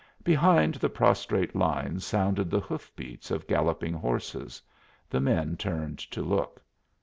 [0.23, 4.59] Behind the prostrate lines sounded the hoofbeats of galloping horses;
[5.11, 6.59] the men turned to look.